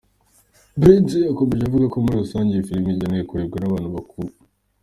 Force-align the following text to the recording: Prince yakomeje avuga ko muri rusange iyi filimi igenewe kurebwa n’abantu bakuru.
Prince 0.79 1.17
yakomeje 1.27 1.63
avuga 1.65 1.85
ko 1.93 1.97
muri 2.03 2.19
rusange 2.23 2.51
iyi 2.53 2.67
filimi 2.67 2.89
igenewe 2.93 3.27
kurebwa 3.29 3.57
n’abantu 3.59 3.89
bakuru. 3.95 4.29